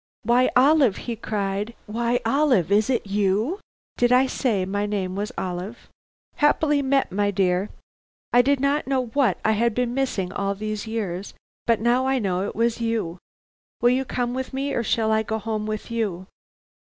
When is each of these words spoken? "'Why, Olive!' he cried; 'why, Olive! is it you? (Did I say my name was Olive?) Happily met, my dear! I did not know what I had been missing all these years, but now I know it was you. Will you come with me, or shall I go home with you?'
"'Why, 0.23 0.49
Olive!' 0.55 0.97
he 1.05 1.15
cried; 1.15 1.75
'why, 1.85 2.21
Olive! 2.25 2.71
is 2.71 2.89
it 2.89 3.05
you? 3.05 3.59
(Did 3.97 4.11
I 4.11 4.25
say 4.25 4.65
my 4.65 4.87
name 4.87 5.15
was 5.15 5.31
Olive?) 5.37 5.89
Happily 6.37 6.81
met, 6.81 7.11
my 7.11 7.29
dear! 7.29 7.69
I 8.33 8.41
did 8.41 8.59
not 8.59 8.87
know 8.87 9.05
what 9.09 9.37
I 9.45 9.51
had 9.51 9.75
been 9.75 9.93
missing 9.93 10.33
all 10.33 10.55
these 10.55 10.87
years, 10.87 11.35
but 11.67 11.79
now 11.81 12.07
I 12.07 12.17
know 12.17 12.41
it 12.47 12.55
was 12.55 12.81
you. 12.81 13.19
Will 13.83 13.91
you 13.91 14.03
come 14.03 14.33
with 14.33 14.53
me, 14.53 14.73
or 14.73 14.81
shall 14.81 15.11
I 15.11 15.21
go 15.21 15.37
home 15.37 15.67
with 15.67 15.91
you?' 15.91 16.25